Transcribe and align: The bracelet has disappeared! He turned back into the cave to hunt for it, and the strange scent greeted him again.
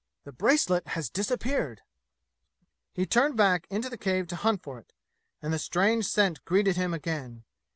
The 0.23 0.31
bracelet 0.31 0.87
has 0.87 1.11
disappeared! 1.11 1.81
He 2.91 3.05
turned 3.05 3.37
back 3.37 3.67
into 3.69 3.87
the 3.87 3.99
cave 3.99 4.27
to 4.29 4.35
hunt 4.35 4.63
for 4.63 4.79
it, 4.79 4.93
and 5.43 5.53
the 5.53 5.59
strange 5.59 6.07
scent 6.07 6.43
greeted 6.43 6.75
him 6.75 6.91
again. 6.91 7.43